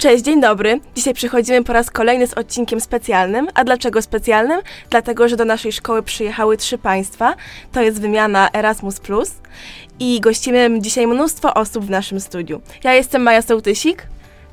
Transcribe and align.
Cześć, 0.00 0.24
dzień 0.24 0.40
dobry. 0.40 0.80
Dzisiaj 0.94 1.14
przychodzimy 1.14 1.64
po 1.64 1.72
raz 1.72 1.90
kolejny 1.90 2.26
z 2.26 2.34
odcinkiem 2.34 2.80
specjalnym. 2.80 3.48
A 3.54 3.64
dlaczego 3.64 4.02
specjalnym? 4.02 4.60
Dlatego, 4.90 5.28
że 5.28 5.36
do 5.36 5.44
naszej 5.44 5.72
szkoły 5.72 6.02
przyjechały 6.02 6.56
trzy 6.56 6.78
państwa. 6.78 7.34
To 7.72 7.82
jest 7.82 8.00
wymiana 8.00 8.48
Erasmus 8.52 9.00
i 9.98 10.20
gościmy 10.20 10.70
dzisiaj 10.78 11.06
mnóstwo 11.06 11.54
osób 11.54 11.84
w 11.84 11.90
naszym 11.90 12.20
studiu. 12.20 12.60
Ja 12.84 12.94
jestem 12.94 13.22
Maja 13.22 13.42
Sołtysik, 13.42 14.06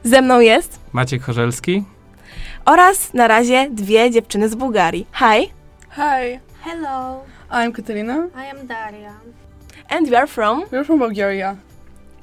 ze 0.03 0.21
mną 0.21 0.39
jest 0.39 0.79
Maciek 0.93 1.23
Chorzelski 1.23 1.83
oraz 2.65 3.13
na 3.13 3.27
razie 3.27 3.67
dwie 3.71 4.11
dziewczyny 4.11 4.49
z 4.49 4.55
Bułgarii. 4.55 5.07
Hi! 5.13 5.49
Hi, 5.95 6.39
Hello, 6.63 7.23
I'm 7.51 7.71
Katerina. 7.71 8.15
I 8.15 8.57
am 8.57 8.67
Daria. 8.67 9.13
And 9.89 10.09
we 10.09 10.17
are 10.17 10.27
from 10.27 10.63
We're 10.63 10.85
from 10.85 10.99
Bulgaria. 10.99 11.66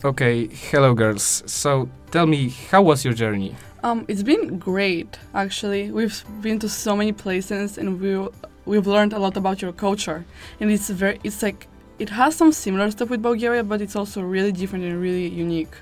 Okay, 0.05 0.49
hello 0.49 0.93
girls. 0.93 1.43
So 1.46 1.89
tell 2.11 2.26
me, 2.26 2.50
how 2.71 2.82
was 2.82 3.07
your 3.07 3.14
journey? 3.14 3.57
Um, 3.82 4.04
it's 4.07 4.22
been 4.22 4.58
great 4.58 5.18
actually. 5.32 5.90
We've 5.90 6.22
been 6.43 6.58
to 6.58 6.68
so 6.68 6.95
many 6.95 7.12
places 7.12 7.79
and 7.79 7.99
we 7.99 8.29
we've 8.67 8.86
learned 8.86 9.14
a 9.14 9.18
lot 9.18 9.39
about 9.39 9.62
your 9.62 9.72
culture. 9.72 10.26
And 10.61 10.71
it's 10.71 10.90
very 10.90 11.18
it's 11.25 11.43
like 11.43 11.68
it 11.98 12.11
has 12.11 12.36
some 12.36 12.53
similar 12.53 12.90
stuff 12.90 13.09
with 13.09 13.22
Bulgaria, 13.22 13.64
but 13.64 13.81
it's 13.81 13.96
also 13.96 14.21
really 14.21 14.53
different 14.53 14.85
and 14.85 15.00
really 15.00 15.26
unique. 15.26 15.75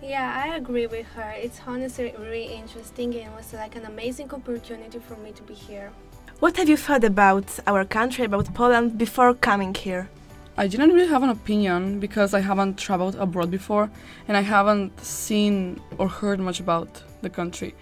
Yeah, 0.00 0.44
I 0.44 0.54
agree 0.54 0.86
with 0.86 1.08
her. 1.16 1.34
It's 1.36 1.60
honestly 1.66 2.14
really 2.16 2.54
interesting 2.54 3.12
and 3.16 3.34
was 3.34 3.52
like 3.52 3.74
an 3.74 3.86
amazing 3.86 4.30
opportunity 4.32 5.00
for 5.00 5.16
me 5.16 5.32
to 5.32 5.42
be 5.42 5.54
here. 5.54 5.90
What 6.38 6.56
have 6.58 6.68
you 6.68 6.76
thought 6.76 7.02
about 7.02 7.58
our 7.66 7.84
country, 7.84 8.24
about 8.24 8.54
Poland 8.54 8.98
before 8.98 9.34
coming 9.34 9.74
here? 9.74 10.08
I 10.56 10.68
didn't 10.68 10.92
really 10.92 11.08
have 11.08 11.24
an 11.24 11.30
opinion 11.30 11.98
because 11.98 12.32
I 12.32 12.38
haven't 12.38 12.78
traveled 12.78 13.16
abroad 13.16 13.50
before 13.50 13.90
and 14.28 14.36
I 14.36 14.40
haven't 14.40 15.00
seen 15.00 15.80
or 15.98 16.08
heard 16.08 16.38
much 16.38 16.60
about 16.60 17.02
the 17.22 17.30
country. 17.30 17.74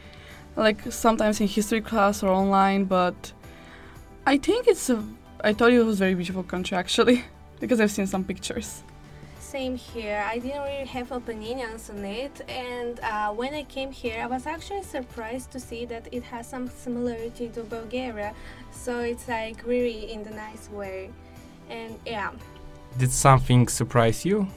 Like 0.56 0.80
sometimes 0.90 1.40
in 1.40 1.48
history 1.48 1.82
class 1.82 2.22
or 2.22 2.30
online, 2.30 2.84
but 2.84 3.32
I 4.26 4.38
think 4.38 4.68
it's 4.68 4.88
a 4.88 5.04
I 5.44 5.52
thought 5.52 5.72
it 5.72 5.82
was 5.82 5.96
a 5.96 6.04
very 6.04 6.14
beautiful 6.14 6.44
country 6.44 6.76
actually 6.76 7.24
because 7.60 7.78
I've 7.80 7.90
seen 7.90 8.06
some 8.06 8.24
pictures. 8.24 8.82
Same 9.38 9.76
here. 9.76 10.24
I 10.26 10.38
didn't 10.38 10.62
really 10.62 10.86
have 10.86 11.12
opinions 11.12 11.90
on 11.90 12.02
it, 12.06 12.40
and 12.48 12.98
uh, 13.00 13.32
when 13.32 13.52
I 13.52 13.64
came 13.64 13.92
here, 13.92 14.22
I 14.22 14.26
was 14.26 14.46
actually 14.46 14.82
surprised 14.82 15.50
to 15.50 15.60
see 15.60 15.84
that 15.86 16.08
it 16.10 16.22
has 16.22 16.48
some 16.48 16.68
similarity 16.68 17.48
to 17.50 17.62
Bulgaria. 17.64 18.32
So 18.70 19.00
it's 19.00 19.28
like 19.28 19.62
really 19.66 20.10
in 20.10 20.22
the 20.22 20.30
nice 20.30 20.70
way, 20.70 21.10
and 21.68 21.98
yeah. 22.06 22.30
Did 22.98 23.10
something 23.10 23.68
surprise 23.68 24.24
you? 24.24 24.48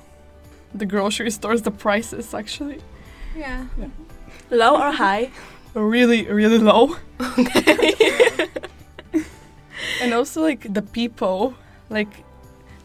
The 0.74 0.86
grocery 0.86 1.32
stores, 1.32 1.62
the 1.62 1.72
prices 1.72 2.34
actually 2.34 2.80
Yeah. 3.36 3.66
Low 4.50 4.76
or 4.76 4.92
high? 4.92 5.32
really 5.74 6.26
really 6.30 6.58
low. 6.58 6.98
Okay. 7.20 8.48
and 10.02 10.14
also 10.14 10.42
like 10.42 10.74
the 10.74 10.82
people, 10.82 11.54
like 11.90 12.24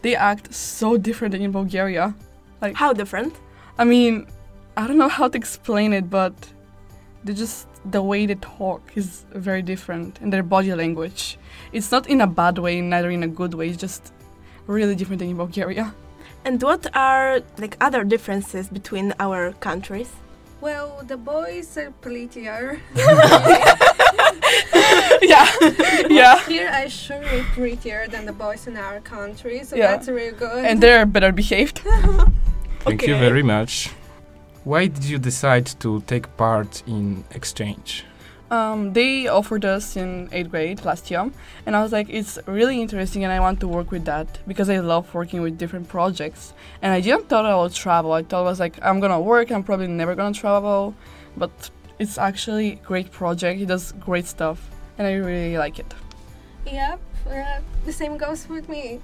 they 0.01 0.15
act 0.15 0.53
so 0.53 0.97
different 0.97 1.33
than 1.33 1.41
in 1.41 1.51
Bulgaria. 1.51 2.15
Like 2.61 2.75
how 2.75 2.93
different? 2.93 3.33
I 3.77 3.83
mean, 3.83 4.27
I 4.77 4.87
don't 4.87 4.97
know 4.97 5.09
how 5.09 5.27
to 5.27 5.37
explain 5.37 5.93
it, 5.93 6.09
but 6.09 6.33
they 7.23 7.33
just 7.33 7.67
the 7.89 8.01
way 8.01 8.25
they 8.25 8.35
talk 8.35 8.81
is 8.95 9.25
very 9.33 9.61
different 9.61 10.19
and 10.21 10.31
their 10.31 10.43
body 10.43 10.73
language. 10.73 11.37
It's 11.71 11.91
not 11.91 12.07
in 12.07 12.21
a 12.21 12.27
bad 12.27 12.57
way, 12.57 12.81
neither 12.81 13.09
in 13.09 13.23
a 13.23 13.27
good 13.27 13.53
way. 13.53 13.69
It's 13.69 13.77
just 13.77 14.13
really 14.71 14.95
different 14.95 15.19
than 15.19 15.29
in 15.29 15.37
Bulgaria. 15.37 15.93
And 16.45 16.61
what 16.61 16.87
are 16.95 17.41
like 17.57 17.77
other 17.79 18.03
differences 18.03 18.67
between 18.69 19.13
our 19.19 19.53
countries? 19.67 20.09
Well, 20.59 21.01
the 21.07 21.17
boys 21.17 21.77
are 21.77 21.91
prettier. 22.01 22.79
yeah, 25.33 25.47
yeah. 26.09 26.39
Here 26.45 26.69
are 26.69 26.89
surely 26.89 27.43
prettier 27.53 28.07
than 28.07 28.25
the 28.25 28.31
boys 28.33 28.67
in 28.67 28.77
our 28.77 28.99
country, 29.01 29.63
so 29.63 29.75
Yeah. 29.75 29.87
that's 29.91 30.07
really 30.07 30.37
good. 30.37 30.65
And 30.65 30.81
they're 30.81 31.05
better 31.05 31.31
behaved. 31.31 31.79
Thank 32.85 33.07
you 33.07 33.15
very 33.17 33.43
much. 33.43 33.89
Why 34.63 34.87
did 34.87 35.03
you 35.05 35.17
decide 35.17 35.65
to 35.79 36.01
take 36.01 36.25
part 36.37 36.83
in 36.87 37.23
exchange? 37.31 38.05
Um, 38.51 38.91
they 38.91 39.27
offered 39.27 39.63
us 39.63 39.95
in 39.95 40.27
eighth 40.33 40.51
grade 40.51 40.83
last 40.83 41.09
year, 41.09 41.31
and 41.65 41.73
I 41.73 41.81
was 41.81 41.93
like, 41.93 42.09
it's 42.09 42.37
really 42.45 42.81
interesting, 42.81 43.23
and 43.23 43.31
I 43.31 43.39
want 43.39 43.61
to 43.61 43.67
work 43.67 43.91
with 43.91 44.03
that 44.05 44.27
because 44.45 44.69
I 44.69 44.79
love 44.79 45.13
working 45.13 45.41
with 45.41 45.57
different 45.57 45.87
projects. 45.87 46.53
And 46.81 46.91
I 46.91 46.99
didn't 46.99 47.29
thought 47.29 47.45
I 47.45 47.55
would 47.55 47.73
travel. 47.73 48.11
I 48.11 48.23
thought 48.23 48.41
I 48.41 48.43
was 48.43 48.59
like, 48.59 48.77
I'm 48.83 48.99
gonna 48.99 49.21
work. 49.21 49.51
I'm 49.51 49.63
probably 49.63 49.87
never 49.87 50.15
gonna 50.15 50.33
travel, 50.33 50.93
but 51.37 51.71
it's 51.97 52.17
actually 52.17 52.73
a 52.73 52.75
great 52.75 53.09
project. 53.09 53.61
It 53.61 53.67
does 53.67 53.93
great 53.93 54.25
stuff, 54.25 54.69
and 54.97 55.07
I 55.07 55.13
really 55.13 55.57
like 55.57 55.79
it. 55.79 55.93
Yep, 56.65 56.99
uh, 57.29 57.59
the 57.85 57.93
same 57.93 58.17
goes 58.17 58.49
with 58.49 58.67
me. 58.67 58.99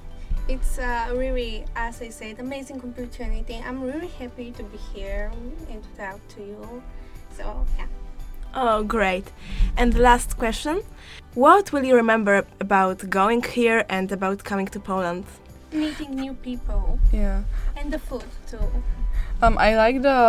It's 0.49 0.77
uh, 0.77 1.13
really, 1.15 1.63
as 1.73 2.01
I 2.01 2.09
said, 2.09 2.39
amazing 2.39 2.81
opportunity. 2.83 3.63
I'm 3.65 3.81
really 3.81 4.11
happy 4.19 4.51
to 4.51 4.63
be 4.63 4.77
here 4.93 5.31
and 5.69 5.81
to 5.83 5.89
talk 5.97 6.19
to 6.35 6.41
you. 6.41 6.83
So 7.31 7.65
yeah. 7.77 7.87
Oh, 8.59 8.83
great. 8.83 9.31
And 9.77 9.93
the 9.93 10.01
last 10.01 10.37
question 10.37 10.81
What 11.35 11.71
will 11.71 11.83
you 11.83 11.95
remember 11.95 12.45
about 12.59 13.07
going 13.09 13.43
here 13.43 13.85
and 13.89 14.11
about 14.11 14.43
coming 14.43 14.65
to 14.69 14.79
Poland? 14.79 15.25
Meeting 15.71 16.15
new 16.15 16.33
people 16.33 16.97
Yeah. 17.13 17.43
and 17.75 17.93
the 17.93 17.99
food 17.99 18.25
too. 18.49 18.67
Um, 19.43 19.57
I 19.59 19.75
like 19.75 20.01
the 20.01 20.19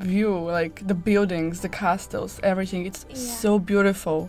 view, 0.00 0.32
like 0.60 0.86
the 0.86 0.94
buildings, 0.94 1.60
the 1.60 1.68
castles, 1.68 2.40
everything. 2.42 2.86
It's 2.86 3.04
Yeah. 3.08 3.16
so 3.42 3.58
beautiful. 3.58 4.28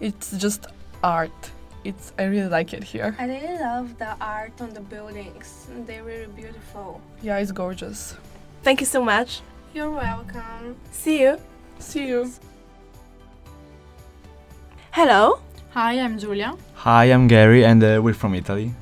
It's 0.00 0.30
just 0.44 0.66
art. 1.02 1.50
It's 1.84 2.12
I 2.18 2.24
really 2.24 2.48
like 2.58 2.72
it 2.76 2.84
here. 2.84 3.16
I 3.18 3.26
really 3.26 3.58
love 3.58 3.88
the 3.98 4.14
art 4.20 4.60
on 4.60 4.70
the 4.74 4.80
buildings. 4.94 5.66
They're 5.86 6.04
really 6.04 6.30
beautiful. 6.36 7.00
Yeah, 7.22 7.42
it's 7.42 7.52
gorgeous. 7.52 8.14
Thank 8.62 8.78
you 8.80 8.86
so 8.86 9.02
much. 9.02 9.42
You're 9.74 9.90
welcome. 9.90 10.76
See 10.92 11.20
you. 11.22 11.38
See 11.78 12.08
you. 12.08 12.30
Hello. 14.90 15.40
Hi, 15.72 15.98
I'm 16.00 16.18
Giulia. 16.18 16.54
Hi, 16.74 17.04
I'm 17.06 17.26
Gary, 17.26 17.64
and 17.64 17.82
uh, 17.82 18.00
we're 18.02 18.14
from 18.14 18.34
Italy. 18.34 18.72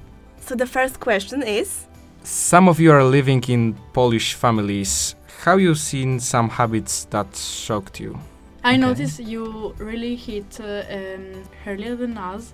So 0.40 0.54
the 0.54 0.66
first 0.66 1.00
question 1.00 1.42
is 1.42 1.86
Some 2.22 2.68
of 2.68 2.78
you 2.78 2.92
are 2.92 3.04
living 3.04 3.42
in 3.48 3.74
Polish 3.92 4.34
families. 4.34 5.14
How 5.44 5.56
you 5.56 5.74
seen 5.74 6.20
some 6.20 6.48
habits 6.50 7.06
that 7.10 7.34
shocked 7.36 7.98
you? 8.00 8.18
I 8.64 8.74
Okay. 8.74 8.80
noticed 8.80 9.18
you 9.20 9.74
really 9.78 10.14
hit 10.14 10.60
uh, 10.60 10.84
um, 10.88 11.42
earlier 11.66 11.96
than 11.96 12.16
us, 12.16 12.52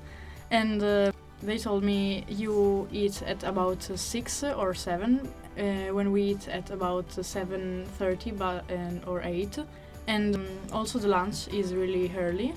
and 0.51 0.83
uh, 0.83 1.13
they 1.43 1.59
told 1.59 1.83
me 1.85 2.25
you 2.29 2.89
eat 2.91 3.21
at 3.23 3.43
about 3.45 3.91
uh, 3.91 3.97
six 3.97 4.43
or 4.43 4.73
seven, 4.75 5.21
uh, 5.59 5.93
when 5.93 6.11
we 6.13 6.23
eat 6.23 6.49
at 6.49 6.71
about 6.71 7.13
seven 7.25 7.85
thirty, 7.99 8.31
but 8.31 8.65
and 8.71 9.05
or 9.07 9.21
eight, 9.23 9.59
and 10.09 10.35
um, 10.35 10.47
also 10.73 10.99
the 10.99 11.07
lunch 11.07 11.47
is 11.49 11.73
really 11.75 12.11
early. 12.17 12.55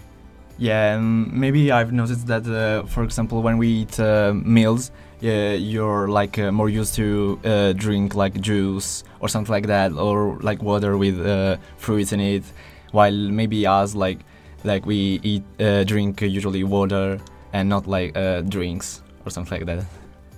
Yeah, 0.57 0.95
um, 0.95 1.29
maybe 1.39 1.71
I've 1.71 1.91
noticed 1.91 2.27
that, 2.27 2.47
uh, 2.47 2.85
for 2.87 3.03
example, 3.03 3.41
when 3.41 3.57
we 3.57 3.67
eat 3.67 3.99
uh, 3.99 4.33
meals, 4.33 4.91
yeah, 5.19 5.53
you're 5.53 6.07
like 6.07 6.39
uh, 6.39 6.51
more 6.51 6.69
used 6.69 6.95
to 6.95 7.39
uh, 7.43 7.73
drink 7.73 8.15
like 8.15 8.39
juice 8.41 9.03
or 9.19 9.29
something 9.29 9.51
like 9.51 9.67
that, 9.67 9.91
or 9.93 10.39
like 10.41 10.63
water 10.63 10.97
with 10.97 11.19
uh, 11.19 11.57
fruits 11.77 12.11
in 12.11 12.19
it, 12.19 12.43
while 12.91 13.13
maybe 13.13 13.67
us 13.67 13.95
like 13.95 14.19
like 14.63 14.85
we 14.85 15.19
eat 15.23 15.43
uh, 15.59 15.83
drink 15.83 16.21
usually 16.21 16.63
water 16.63 17.19
and 17.53 17.67
not 17.67 17.87
like 17.87 18.15
uh, 18.17 18.41
drinks 18.41 19.01
or 19.25 19.31
something 19.31 19.59
like 19.59 19.65
that. 19.65 19.85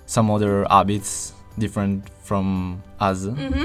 Some 0.06 0.30
other 0.30 0.66
habits 0.68 1.32
different 1.58 2.08
from 2.22 2.82
us. 3.00 3.24
mm-hmm. 3.26 3.64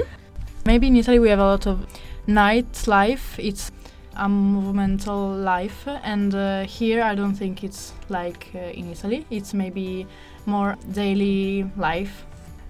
Maybe 0.65 0.87
in 0.87 0.95
Italy 0.95 1.19
we 1.19 1.29
have 1.29 1.39
a 1.39 1.45
lot 1.45 1.67
of 1.67 1.85
nightlife. 2.29 3.37
It's 3.37 3.71
a 4.15 4.29
monumental 4.29 5.35
life, 5.35 5.87
and 6.03 6.33
uh, 6.33 6.63
here 6.63 7.01
I 7.01 7.15
don't 7.15 7.35
think 7.35 7.63
it's 7.63 7.93
like 8.09 8.47
uh, 8.53 8.59
in 8.79 8.91
Italy. 8.91 9.25
It's 9.29 9.53
maybe 9.53 10.07
more 10.45 10.77
daily 10.91 11.69
life. 11.77 12.25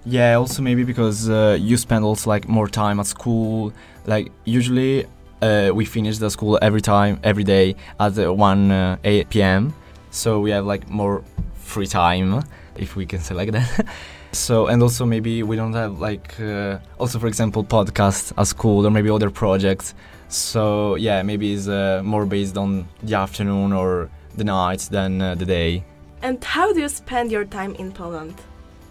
Yeah, 0.06 0.34
also 0.34 0.62
maybe 0.62 0.84
because 0.84 1.28
uh, 1.28 1.58
you 1.60 1.76
spend 1.76 2.04
also 2.04 2.30
like 2.30 2.48
more 2.48 2.68
time 2.68 3.00
at 3.00 3.06
school. 3.06 3.72
Like 4.06 4.32
usually, 4.44 5.04
uh, 5.42 5.70
we 5.74 5.84
finish 5.84 6.18
the 6.18 6.30
school 6.30 6.58
every 6.62 6.80
time, 6.80 7.18
every 7.22 7.44
day 7.44 7.76
at 7.98 8.18
uh, 8.18 8.32
1 8.32 8.70
uh, 8.70 8.96
8 9.04 9.28
p.m. 9.30 9.74
So 10.10 10.40
we 10.40 10.50
have 10.50 10.64
like 10.64 10.88
more 10.88 11.22
free 11.54 11.86
time, 11.86 12.42
if 12.76 12.96
we 12.96 13.06
can 13.06 13.20
say 13.20 13.34
like 13.34 13.52
that. 13.52 13.86
so 14.32 14.66
and 14.68 14.82
also 14.82 15.04
maybe 15.04 15.42
we 15.42 15.56
don't 15.56 15.72
have 15.72 15.98
like 15.98 16.38
uh, 16.40 16.78
also 16.98 17.18
for 17.18 17.26
example 17.26 17.64
podcasts 17.64 18.32
at 18.36 18.46
school 18.46 18.86
or 18.86 18.90
maybe 18.90 19.10
other 19.10 19.30
projects. 19.30 19.94
So 20.28 20.94
yeah, 20.94 21.22
maybe 21.22 21.54
it's 21.54 21.68
uh, 21.68 22.02
more 22.04 22.24
based 22.24 22.56
on 22.56 22.86
the 23.02 23.16
afternoon 23.16 23.72
or 23.72 24.08
the 24.36 24.44
night 24.44 24.88
than 24.90 25.20
uh, 25.20 25.34
the 25.34 25.44
day. 25.44 25.84
And 26.22 26.42
how 26.44 26.72
do 26.72 26.80
you 26.80 26.88
spend 26.88 27.32
your 27.32 27.44
time 27.44 27.74
in 27.76 27.92
Poland? 27.92 28.34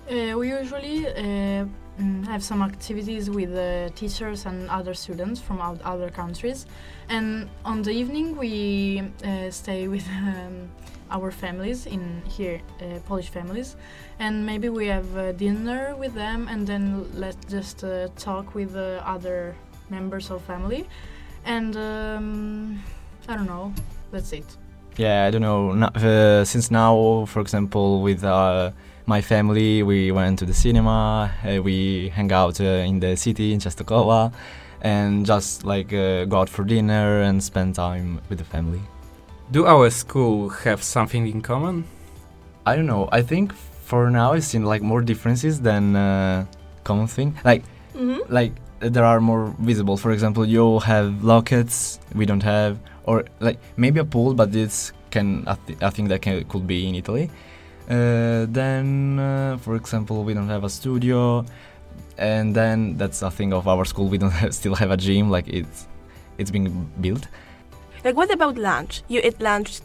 Uh, 0.10 0.38
we 0.38 0.50
usually 0.50 1.08
uh, 1.08 1.66
mm, 2.00 2.26
have 2.26 2.44
some 2.44 2.62
activities 2.62 3.30
with 3.30 3.54
the 3.54 3.92
teachers 3.96 4.46
and 4.46 4.70
other 4.70 4.94
students 4.94 5.40
from 5.40 5.62
out 5.62 5.80
other 5.84 6.10
countries. 6.10 6.66
And 7.08 7.48
on 7.64 7.84
the 7.84 7.92
evening, 7.92 8.36
we 8.36 9.04
uh, 9.24 9.52
stay 9.52 9.88
with 9.88 10.08
um, 10.10 10.70
our 11.12 11.32
families 11.32 11.86
in 11.86 12.22
here, 12.28 12.62
uh, 12.82 13.00
Polish 13.08 13.30
families, 13.30 13.76
and 14.20 14.46
maybe 14.46 14.70
we 14.70 14.88
have 14.88 15.18
uh, 15.18 15.32
dinner 15.34 15.96
with 15.96 16.14
them, 16.14 16.48
and 16.50 16.68
then 16.68 17.06
let's 17.14 17.46
just 17.46 17.84
uh, 17.84 18.08
talk 18.18 18.56
with 18.56 18.74
the 18.74 19.02
other 19.06 19.56
members 19.90 20.32
of 20.32 20.42
family. 20.44 20.88
And 21.46 21.76
um, 21.78 22.84
I 23.28 23.36
don't 23.36 23.48
know. 23.48 23.74
That's 24.12 24.32
it. 24.34 24.46
Yeah, 24.98 25.26
I 25.26 25.32
don't 25.32 25.42
know. 25.42 25.74
No, 25.74 25.88
uh, 25.88 26.44
since 26.44 26.72
now, 26.72 27.26
for 27.26 27.40
example, 27.40 28.02
with 28.02 28.24
uh, 28.24 28.72
my 29.06 29.22
family, 29.22 29.82
we 29.82 30.12
went 30.12 30.40
to 30.40 30.46
the 30.46 30.54
cinema. 30.54 31.32
Uh, 31.44 31.62
we 31.62 32.10
hang 32.10 32.32
out 32.32 32.60
uh, 32.60 32.64
in 32.64 33.00
the 33.00 33.16
city 33.16 33.54
in 33.54 33.60
Częstochowa, 33.60 34.34
and 34.82 35.26
just 35.26 35.64
like 35.64 35.94
uh, 35.94 36.26
go 36.26 36.40
out 36.42 36.50
for 36.50 36.64
dinner 36.66 37.22
and 37.22 37.42
spend 37.44 37.76
time 37.76 38.20
with 38.30 38.40
the 38.40 38.46
family. 38.46 38.82
Do 39.52 39.66
our 39.66 39.90
school 39.90 40.50
have 40.50 40.84
something 40.84 41.28
in 41.28 41.42
common? 41.42 41.86
I 42.66 42.76
don't 42.76 42.86
know. 42.86 43.10
I 43.12 43.22
think 43.22 43.54
for 43.54 44.10
now 44.12 44.34
I've 44.34 44.44
seen 44.44 44.64
like 44.64 44.82
more 44.82 45.02
differences 45.02 45.60
than 45.60 45.96
uh, 45.96 46.46
common 46.84 47.08
thing. 47.08 47.36
Like 47.44 47.64
hmm 47.98 48.20
like 48.30 48.54
there 48.80 49.04
are 49.04 49.20
more 49.20 49.56
visible. 49.60 49.98
For 49.98 50.12
example, 50.12 50.46
you 50.46 50.80
have 50.80 51.24
lockets, 51.24 52.00
we 52.16 52.26
don't 52.26 52.44
have, 52.44 52.78
or 53.04 53.26
like 53.40 53.60
maybe 53.76 54.00
a 54.00 54.06
pool, 54.06 54.34
but 54.34 54.52
this 54.52 54.94
can 55.10 55.44
I, 55.48 55.56
th- 55.66 55.82
I 55.82 55.90
think 55.90 56.10
that 56.10 56.22
can, 56.22 56.44
could 56.46 56.68
be 56.68 56.88
in 56.88 56.96
Italy. 56.96 57.30
Uh, 57.90 58.46
then, 58.48 59.18
uh, 59.20 59.58
for 59.58 59.76
example, 59.76 60.24
we 60.24 60.34
don't 60.36 60.48
have 60.48 60.64
a 60.64 60.70
studio, 60.70 61.44
and 62.20 62.56
then 62.56 62.96
that's 62.98 63.24
a 63.24 63.32
thing 63.32 63.52
of 63.52 63.68
our 63.68 63.84
school. 63.84 64.08
We 64.08 64.20
don't 64.20 64.32
have, 64.42 64.54
still 64.54 64.76
have 64.76 64.92
a 64.92 64.98
gym, 64.98 65.30
like 65.32 65.48
it's 65.48 65.88
it's 66.38 66.52
being 66.52 66.90
built. 67.02 67.28
Like, 68.04 68.16
what 68.16 68.32
about 68.32 68.58
lunch? 68.58 69.04
You 69.08 69.22
eat 69.24 69.42
lunch 69.42 69.82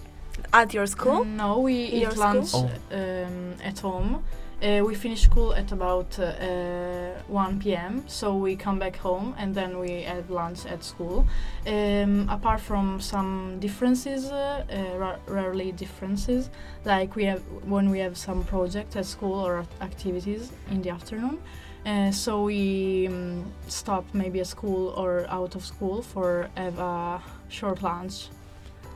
at 0.53 0.73
your 0.73 0.87
school? 0.87 1.25
No, 1.25 1.59
we 1.61 1.75
your 1.87 2.13
eat 2.13 2.17
lunch 2.17 2.49
school? 2.49 2.71
um, 2.93 3.55
at 3.63 3.79
home. 3.81 4.25
Uh, 4.63 4.83
we 4.83 4.95
finish 4.95 5.23
school 5.23 5.53
at 5.53 5.73
about 5.73 6.19
uh, 6.19 6.23
uh, 6.23 7.13
1 7.29 7.61
p.m. 7.61 8.03
So 8.07 8.35
we 8.37 8.57
come 8.57 8.79
back 8.79 8.97
home 8.97 9.35
and 9.37 9.55
then 9.55 9.79
we 9.79 10.03
have 10.03 10.31
lunch 10.31 10.65
at 10.65 10.83
school. 10.83 11.27
Um, 11.67 12.29
apart 12.31 12.61
from 12.61 13.01
some 13.01 13.59
differences, 13.61 14.31
uh, 14.31 14.65
uh, 14.71 14.97
ra- 14.97 15.19
rarely 15.27 15.73
differences, 15.73 16.49
like 16.85 17.15
we 17.15 17.25
have 17.25 17.43
when 17.67 17.91
we 17.91 17.99
have 17.99 18.17
some 18.17 18.45
project 18.45 18.97
at 18.97 19.05
school 19.05 19.35
or 19.45 19.59
act- 19.59 19.83
activities 19.83 20.53
in 20.71 20.81
the 20.81 20.91
afternoon. 20.91 21.39
Uh, 21.85 22.11
so 22.11 22.45
we 22.45 23.09
um, 23.09 23.45
stop 23.69 24.07
maybe 24.15 24.41
at 24.41 24.47
school 24.47 24.95
or 24.97 25.27
out 25.29 25.55
of 25.57 25.63
school 25.65 26.01
for 26.01 26.49
have 26.57 26.79
a 26.79 27.21
short 27.49 27.83
lunch. 27.83 28.29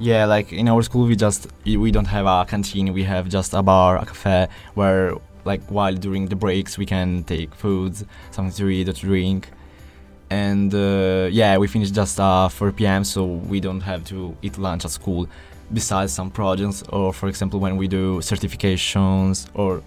Yeah, 0.00 0.26
like 0.26 0.52
in 0.52 0.68
our 0.68 0.82
school, 0.82 1.06
we 1.06 1.16
just 1.16 1.48
we 1.64 1.90
don't 1.90 2.06
have 2.06 2.26
a 2.26 2.44
canteen. 2.48 2.92
We 2.92 3.04
have 3.04 3.28
just 3.28 3.52
a 3.54 3.62
bar, 3.62 3.96
a 3.96 4.06
cafe, 4.06 4.48
where 4.74 5.14
like 5.44 5.62
while 5.70 5.94
during 5.94 6.26
the 6.26 6.36
breaks 6.36 6.78
we 6.78 6.86
can 6.86 7.24
take 7.24 7.54
foods, 7.54 8.04
something 8.30 8.54
to 8.54 8.68
eat 8.68 8.88
or 8.88 8.92
to 8.92 9.00
drink. 9.00 9.48
And 10.30 10.74
uh, 10.74 11.28
yeah, 11.32 11.56
we 11.56 11.66
finish 11.68 11.90
just 11.90 12.20
uh, 12.20 12.48
4 12.48 12.72
p.m. 12.72 13.02
so 13.02 13.24
we 13.24 13.60
don't 13.60 13.80
have 13.80 14.04
to 14.04 14.36
eat 14.42 14.58
lunch 14.58 14.84
at 14.84 14.90
school. 14.90 15.26
Besides 15.72 16.12
some 16.12 16.30
projects, 16.30 16.82
or 16.90 17.12
for 17.12 17.28
example, 17.28 17.60
when 17.60 17.76
we 17.76 17.88
do 17.88 18.18
certifications 18.20 19.48
or 19.54 19.82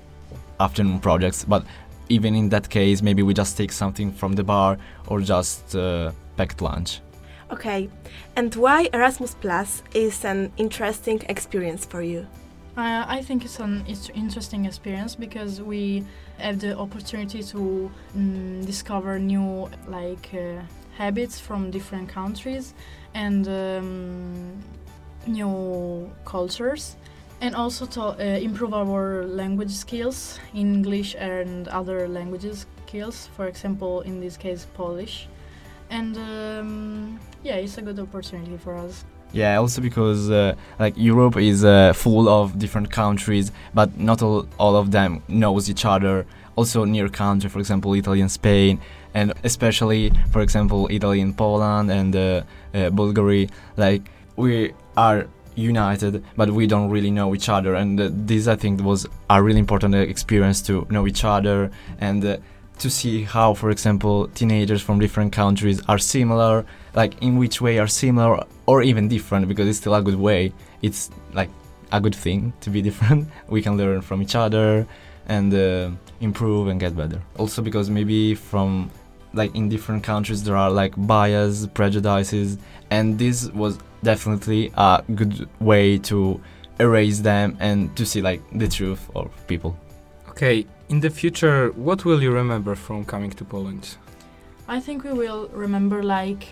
afternoon 0.60 1.00
projects. 1.00 1.46
But 1.46 1.64
even 2.10 2.36
in 2.36 2.50
that 2.50 2.70
case, 2.70 3.02
maybe 3.02 3.24
we 3.24 3.34
just 3.34 3.58
take 3.58 3.72
something 3.72 4.12
from 4.12 4.34
the 4.34 4.44
bar 4.44 4.78
or 5.08 5.22
just 5.22 5.76
uh, 5.76 6.12
packed 6.38 6.62
lunch. 6.62 7.02
Okay. 7.52 7.90
And 8.36 8.56
why 8.56 8.90
Erasmus 8.94 9.36
Plus 9.36 9.84
is 9.94 10.24
an 10.24 10.52
interesting 10.58 11.22
experience 11.28 11.86
for 11.86 12.02
you? 12.02 12.28
Uh, 12.78 13.04
I 13.06 13.22
think 13.22 13.44
it's 13.44 13.60
an 13.60 13.84
it's 13.86 14.10
interesting 14.10 14.64
experience 14.66 15.14
because 15.16 15.62
we 15.62 16.06
have 16.38 16.60
the 16.60 16.78
opportunity 16.78 17.44
to 17.44 17.92
mm, 18.16 18.66
discover 18.66 19.20
new 19.20 19.70
like 19.90 20.30
uh, 20.34 20.62
habits 20.98 21.38
from 21.38 21.70
different 21.70 22.08
countries 22.08 22.74
and 23.14 23.46
um, 23.50 24.64
new 25.28 26.10
cultures 26.24 26.96
and 27.42 27.56
also 27.56 27.86
to 27.86 28.02
uh, 28.02 28.40
improve 28.40 28.74
our 28.74 29.26
language 29.26 29.72
skills 29.72 30.40
English 30.54 31.14
and 31.20 31.68
other 31.68 32.08
languages 32.08 32.66
skills 32.88 33.28
for 33.36 33.48
example 33.48 34.00
in 34.02 34.22
this 34.22 34.38
case 34.38 34.66
Polish 34.74 35.28
and 35.92 36.18
um, 36.18 37.20
yeah 37.44 37.56
it's 37.56 37.78
a 37.78 37.82
good 37.82 38.00
opportunity 38.00 38.58
for 38.58 38.76
us 38.76 39.06
Yeah, 39.34 39.60
also 39.60 39.82
because 39.82 40.30
uh, 40.30 40.56
like 40.78 40.94
Europe 40.98 41.38
is 41.38 41.64
uh, 41.64 41.94
full 41.94 42.28
of 42.28 42.60
different 42.60 42.92
countries, 42.92 43.52
but 43.74 43.98
not 43.98 44.22
all, 44.22 44.46
all 44.58 44.76
of 44.76 44.92
them 44.92 45.24
knows 45.28 45.70
each 45.70 45.86
other. 45.86 46.26
Also 46.58 46.84
near 46.84 47.08
country, 47.08 47.50
for 47.50 47.60
example, 47.60 47.94
Italy 47.94 48.20
and 48.20 48.30
Spain, 48.30 48.80
and 49.14 49.34
especially, 49.44 50.12
for 50.34 50.42
example, 50.42 50.88
Italy 50.92 51.22
and 51.22 51.36
Poland 51.38 51.90
and 51.90 52.14
uh, 52.16 52.44
uh, 52.74 52.90
Bulgaria. 52.90 53.48
Like 53.78 54.04
we 54.36 54.74
are 54.98 55.28
united, 55.56 56.24
but 56.36 56.50
we 56.50 56.68
don't 56.68 56.90
really 56.90 57.12
know 57.12 57.34
each 57.34 57.48
other, 57.48 57.76
and 57.76 58.00
uh, 58.00 58.10
this 58.12 58.48
I 58.48 58.58
think 58.58 58.82
was 58.82 59.08
a 59.30 59.42
really 59.42 59.60
important 59.60 59.96
uh, 59.96 60.00
experience 60.00 60.62
to 60.64 60.86
know 60.90 61.08
each 61.08 61.24
other 61.24 61.72
and. 62.00 62.40
To 62.82 62.90
see 62.90 63.24
how, 63.24 63.54
for 63.54 63.70
example, 63.70 64.28
teenagers 64.30 64.82
from 64.82 65.00
different 65.00 65.32
countries 65.32 65.82
are 65.88 66.00
similar, 66.00 66.66
like 66.96 67.22
in 67.22 67.38
which 67.38 67.62
way 67.62 67.78
are 67.78 67.88
similar 67.88 68.44
or 68.66 68.82
even 68.82 69.08
different, 69.08 69.48
because 69.48 69.68
it's 69.68 69.78
still 69.78 69.94
a 69.94 70.02
good 70.02 70.16
way. 70.16 70.52
It's 70.82 71.12
like 71.32 71.52
a 71.92 72.02
good 72.02 72.16
thing 72.16 72.54
to 72.62 72.72
be 72.72 72.82
different. 72.90 73.30
We 73.48 73.62
can 73.62 73.78
learn 73.78 74.02
from 74.02 74.24
each 74.24 74.36
other 74.36 74.88
and 75.28 75.54
uh, 75.54 75.92
improve 76.22 76.70
and 76.70 76.80
get 76.80 76.98
better. 76.98 77.22
Also, 77.38 77.62
because 77.62 77.90
maybe 77.90 78.34
from 78.34 78.90
like 79.34 79.56
in 79.56 79.70
different 79.70 80.04
countries 80.04 80.44
there 80.44 80.58
are 80.58 80.72
like 80.72 80.94
bias, 80.98 81.68
prejudices, 81.68 82.58
and 82.90 83.20
this 83.20 83.50
was 83.52 83.78
definitely 84.02 84.72
a 84.76 85.04
good 85.14 85.48
way 85.60 85.98
to 86.00 86.42
erase 86.80 87.20
them 87.20 87.56
and 87.60 87.96
to 87.96 88.06
see 88.06 88.22
like 88.22 88.42
the 88.58 88.68
truth 88.68 89.08
of 89.16 89.30
people. 89.48 89.78
Okay, 90.30 90.66
in 90.92 91.00
the 91.00 91.10
future, 91.10 91.72
what 91.88 92.04
will 92.04 92.22
you 92.22 92.32
remember 92.32 92.76
from 92.76 93.06
coming 93.06 93.32
to 93.32 93.46
Poland? 93.46 93.96
I 94.68 94.82
think 94.82 95.06
we 95.06 95.14
will 95.14 95.48
remember 95.54 96.04
like 96.04 96.50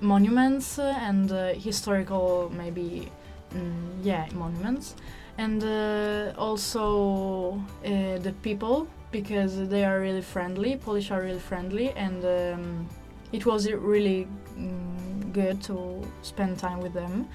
monuments 0.00 0.78
uh, 0.78 0.94
and 1.08 1.30
uh, 1.32 1.54
historical 1.54 2.50
maybe 2.56 3.10
mm, 3.52 3.90
yeah 4.02 4.26
monuments 4.32 4.94
and 5.36 5.62
uh, 5.62 6.32
also 6.38 7.62
uh, 7.84 8.18
the 8.26 8.32
people 8.42 8.86
because 9.10 9.68
they 9.68 9.84
are 9.84 10.00
really 10.00 10.22
friendly 10.22 10.76
Polish 10.76 11.10
are 11.10 11.20
really 11.20 11.44
friendly 11.50 11.90
and 11.90 12.24
um, 12.24 12.88
it 13.32 13.44
was 13.44 13.70
really 13.70 14.26
mm, 14.56 15.32
good 15.34 15.60
to 15.64 16.00
spend 16.22 16.58
time 16.58 16.80
with 16.80 16.94
them 16.94 17.28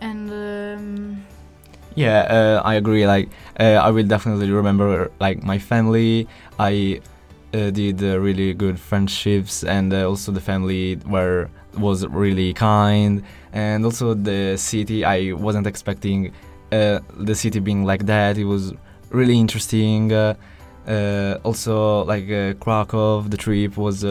and 0.00 0.30
um, 0.30 1.26
Yeah, 1.94 2.20
uh, 2.20 2.62
I 2.64 2.74
agree. 2.74 3.06
Like, 3.06 3.28
uh, 3.60 3.78
I 3.80 3.90
will 3.90 4.06
definitely 4.06 4.50
remember 4.50 5.10
like 5.20 5.42
my 5.42 5.58
family. 5.58 6.26
I 6.58 7.00
uh, 7.52 7.70
did 7.70 8.02
uh, 8.02 8.18
really 8.18 8.52
good 8.52 8.78
friendships, 8.80 9.62
and 9.62 9.92
uh, 9.92 10.08
also 10.08 10.32
the 10.32 10.40
family 10.40 10.98
were 11.06 11.48
was 11.78 12.06
really 12.08 12.52
kind, 12.52 13.22
and 13.52 13.84
also 13.84 14.14
the 14.14 14.56
city. 14.56 15.04
I 15.04 15.32
wasn't 15.32 15.66
expecting 15.66 16.32
uh, 16.72 16.98
the 17.16 17.34
city 17.34 17.60
being 17.60 17.84
like 17.84 18.06
that. 18.06 18.38
It 18.38 18.44
was 18.44 18.72
really 19.10 19.38
interesting. 19.38 20.12
Also, 21.44 22.04
like 22.04 22.26
Krakow, 22.60 23.22
the 23.28 23.36
trip 23.36 23.76
was 23.76 24.04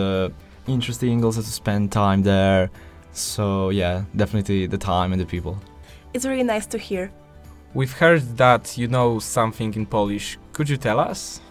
interesting. 0.67 1.23
Also 1.25 1.41
to 1.41 1.51
spend 1.51 1.91
time 1.91 2.23
there. 2.23 2.69
So 3.11 3.69
yeah, 3.69 4.03
definitely 4.15 4.67
the 4.67 4.77
time 4.77 5.11
and 5.11 5.21
the 5.21 5.25
people. 5.25 5.57
It's 6.13 6.25
really 6.25 6.43
nice 6.43 6.65
to 6.67 6.77
hear. 6.77 7.11
We've 7.75 7.99
heard 7.99 8.37
that 8.37 8.77
you 8.77 8.87
know 8.87 9.19
something 9.19 9.75
in 9.77 9.85
Polish. 9.85 10.37
Could 10.53 10.69
you 10.69 10.77
tell 10.77 10.99
us? 11.11 11.41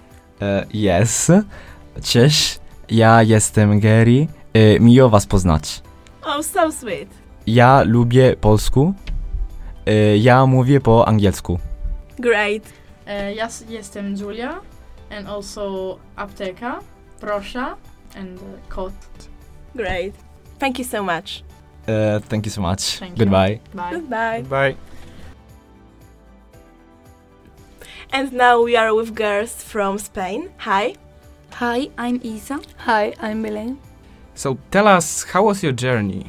E, 0.43 0.67
Yes. 0.75 1.31
Cześć, 2.02 2.59
ja 2.91 3.23
jestem 3.23 3.81
Gary. 3.81 4.26
E, 4.55 4.81
Miło 4.81 5.09
was 5.09 5.26
poznać. 5.26 5.83
Oh, 6.25 6.43
so 6.43 6.73
sweet. 6.73 7.09
Ja 7.47 7.83
lubię 7.87 8.37
polsku. 8.37 8.95
E, 9.87 10.17
Ja 10.17 10.47
mówię 10.47 10.81
po 10.81 11.09
angielsku. 11.09 11.59
Great. 12.19 12.62
uh, 13.07 13.37
yes 13.37 13.64
jestem 13.69 14.14
Julia 14.17 14.61
and 15.19 15.29
also 15.29 15.99
apteka 16.17 16.79
Prosza 17.21 17.76
and 18.17 18.41
uh, 18.43 18.49
kot 18.69 18.93
Great. 19.75 20.14
Thank 20.59 20.79
you 20.79 20.85
so 20.85 21.02
much. 21.02 21.43
E, 21.88 22.21
Thank 22.29 22.47
you 22.47 22.52
so 22.52 22.61
much. 22.61 22.99
Thank 22.99 23.11
you. 23.12 23.19
Goodbye. 23.19 23.59
bye 23.75 23.91
Goodbye. 23.93 24.43
Bye. 24.43 24.91
And 28.14 28.31
now 28.35 28.61
we 28.61 28.76
are 28.76 28.95
with 28.95 29.14
girls 29.14 29.62
from 29.64 29.97
Spain. 29.97 30.50
Hi. 30.59 30.97
Hi, 31.52 31.88
I'm 31.97 32.21
Isa. 32.23 32.61
Hi, 32.85 33.14
I'm 33.19 33.42
Belen. 33.42 33.78
So 34.35 34.59
tell 34.71 34.87
us, 34.87 35.25
how 35.25 35.45
was 35.45 35.62
your 35.62 35.73
journey? 35.73 36.26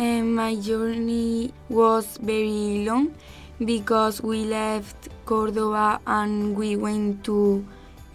And 0.00 0.34
my 0.34 0.56
journey 0.56 1.54
was 1.68 2.18
very 2.20 2.84
long 2.84 3.14
because 3.64 4.20
we 4.20 4.44
left 4.44 5.08
Cordoba 5.24 6.00
and 6.04 6.56
we 6.56 6.74
went 6.74 7.22
to 7.26 7.64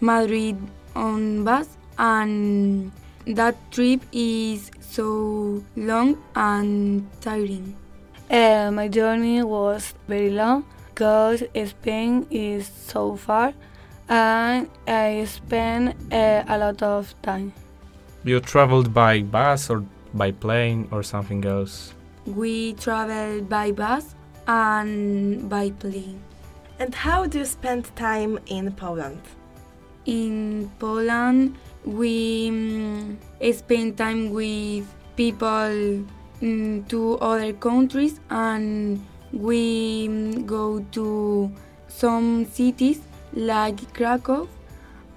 Madrid 0.00 0.58
on 0.94 1.42
bus 1.42 1.68
and 1.98 2.92
that 3.26 3.56
trip 3.72 4.02
is 4.12 4.70
so 4.82 5.64
long 5.74 6.22
and 6.34 7.08
tiring. 7.22 7.74
Uh, 8.30 8.70
my 8.70 8.88
journey 8.88 9.42
was 9.42 9.94
very 10.06 10.30
long 10.30 10.66
because 10.96 11.44
Spain 11.66 12.26
is 12.30 12.66
so 12.66 13.16
far 13.16 13.52
and 14.08 14.66
I 14.88 15.26
spend 15.28 15.92
uh, 16.10 16.42
a 16.48 16.56
lot 16.56 16.82
of 16.82 17.14
time. 17.20 17.52
You 18.24 18.40
traveled 18.40 18.94
by 18.94 19.20
bus 19.20 19.68
or 19.68 19.84
by 20.14 20.32
plane 20.32 20.88
or 20.90 21.02
something 21.02 21.44
else? 21.44 21.92
We 22.24 22.72
traveled 22.74 23.46
by 23.46 23.72
bus 23.72 24.14
and 24.48 25.50
by 25.50 25.70
plane. 25.70 26.22
And 26.78 26.94
how 26.94 27.26
do 27.26 27.40
you 27.40 27.44
spend 27.44 27.94
time 27.94 28.38
in 28.46 28.72
Poland? 28.72 29.20
In 30.06 30.70
Poland, 30.78 31.56
we 31.84 32.48
mm, 32.50 33.16
spend 33.52 33.98
time 33.98 34.30
with 34.30 34.86
people 35.14 36.04
mm, 36.40 36.88
to 36.88 37.18
other 37.18 37.52
countries 37.52 38.18
and 38.30 39.04
we 39.32 40.08
go 40.46 40.80
to 40.92 41.50
some 41.88 42.46
cities 42.46 43.00
like 43.32 43.92
Krakow 43.94 44.48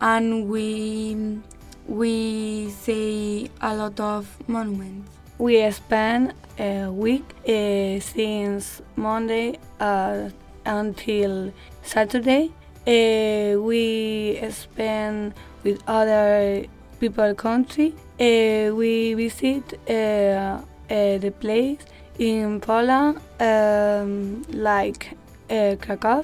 and 0.01 0.49
we 0.49 1.39
we 1.87 2.69
see 2.69 3.49
a 3.61 3.75
lot 3.75 3.99
of 3.99 4.27
monuments. 4.47 5.09
We 5.39 5.69
spend 5.71 6.33
a 6.59 6.89
week 6.91 7.23
uh, 7.47 7.99
since 7.99 8.81
Monday 8.95 9.57
uh, 9.79 10.29
until 10.65 11.51
Saturday. 11.81 12.51
Uh, 12.85 13.59
we 13.59 14.39
spend 14.51 15.33
with 15.63 15.81
other 15.87 16.65
people 16.99 17.33
country. 17.35 17.95
Uh, 18.19 18.75
we 18.75 19.13
visit 19.15 19.79
the 19.87 21.33
place 21.39 21.79
in 22.19 22.59
Poland 22.59 23.17
um, 23.39 24.43
like 24.53 25.17
uh, 25.49 25.75
Krakow 25.79 26.23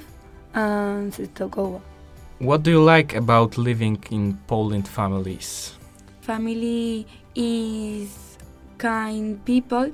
and 0.53 1.11
Częstochowa. 1.13 1.81
What 2.39 2.63
do 2.63 2.71
you 2.71 2.83
like 2.83 3.15
about 3.15 3.57
living 3.57 4.03
in 4.11 4.37
Poland 4.47 4.87
families? 4.87 5.73
Family 6.21 7.07
is 7.33 8.37
kind 8.77 9.43
people. 9.45 9.91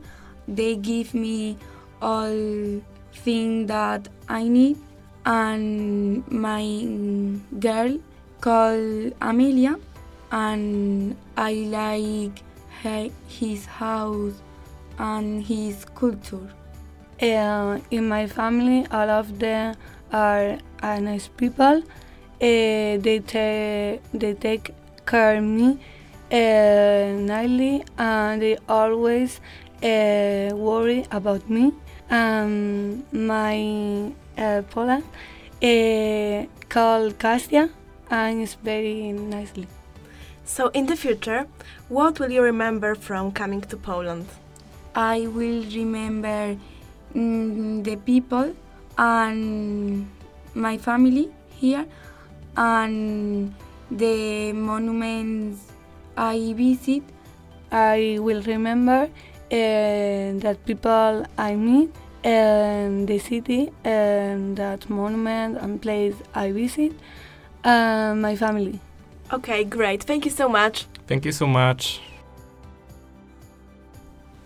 They 0.47 0.75
give 0.75 1.13
me 1.13 1.57
all 2.01 2.81
thing 3.13 3.67
that 3.67 4.07
I 4.27 4.47
need. 4.47 4.77
And 5.23 6.27
my 6.31 6.65
girl 7.59 7.99
called 8.41 9.13
Amelia, 9.21 9.75
and 10.31 11.15
I 11.37 11.53
like 11.69 12.41
he- 12.81 13.11
his 13.27 13.67
house 13.67 14.41
and 15.01 15.43
his 15.43 15.83
culture. 15.95 16.47
Uh, 17.21 17.79
in 17.89 18.07
my 18.07 18.27
family, 18.27 18.85
all 18.91 19.09
of 19.09 19.39
them 19.39 19.75
are, 20.13 20.57
nice 20.81 21.27
people. 21.27 21.83
Uh, 22.41 22.97
they, 23.05 23.21
ta- 23.25 23.99
they 24.13 24.33
take 24.33 24.73
care 25.05 25.37
of 25.37 25.43
me 25.43 25.79
uh, 26.31 27.17
nicely 27.19 27.83
and 27.97 28.41
they 28.41 28.57
always 28.69 29.39
uh, 29.83 30.55
worry 30.55 31.05
about 31.11 31.47
me. 31.49 31.73
Um, 32.09 33.03
my 33.11 34.11
uh, 34.37 34.61
Poland 34.69 35.03
uh, 35.63 36.45
called 36.69 37.17
Kasia 37.19 37.69
and 38.09 38.41
it's 38.41 38.55
very 38.55 39.11
nicely. 39.11 39.67
So, 40.43 40.67
in 40.69 40.85
the 40.87 40.95
future, 40.95 41.47
what 41.87 42.19
will 42.19 42.31
you 42.31 42.41
remember 42.41 42.95
from 42.95 43.31
coming 43.31 43.61
to 43.61 43.77
Poland? 43.77 44.25
I 44.95 45.27
will 45.27 45.63
remember 45.73 46.57
mm, 47.15 47.83
the 47.83 47.95
people 47.95 48.53
and 48.97 50.09
my 50.53 50.77
family 50.77 51.31
here 51.55 51.85
and 52.57 53.53
the 53.89 54.51
monuments 54.53 55.71
I 56.17 56.53
visit. 56.55 57.03
I 57.71 58.17
will 58.19 58.41
remember 58.41 59.03
uh, 59.03 59.09
that 59.49 60.57
people 60.65 61.25
I 61.37 61.55
meet 61.55 61.95
and 62.23 63.07
the 63.07 63.17
city 63.19 63.71
and 63.83 64.57
that 64.57 64.89
monument 64.89 65.57
and 65.57 65.81
place 65.81 66.15
I 66.35 66.51
visit 66.51 66.93
and 67.63 68.21
my 68.21 68.35
family. 68.35 68.79
Okay, 69.31 69.63
great. 69.63 70.03
Thank 70.03 70.25
you 70.25 70.31
so 70.31 70.49
much. 70.49 70.85
Thank 71.07 71.25
you 71.25 71.31
so 71.31 71.47
much. 71.47 72.01